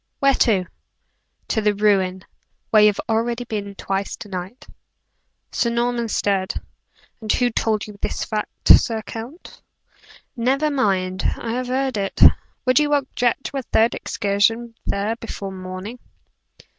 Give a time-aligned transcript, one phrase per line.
[0.17, 0.65] "Where to?"
[1.49, 2.25] "To the ruin,
[2.71, 4.65] where you have already been twice to night."
[5.51, 6.55] Sir Norman stared.
[7.21, 9.61] "And who told you this fact, Sir Count?"
[10.35, 12.19] "Never mind; I have heard it.
[12.65, 15.99] Would you object to a third excursion there before morning?"